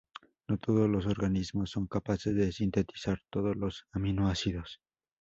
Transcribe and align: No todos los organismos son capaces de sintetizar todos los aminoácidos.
No 0.47 0.57
todos 0.57 0.89
los 0.89 1.05
organismos 1.05 1.69
son 1.69 1.85
capaces 1.85 2.35
de 2.35 2.51
sintetizar 2.51 3.19
todos 3.29 3.55
los 3.55 3.85
aminoácidos. 3.91 4.81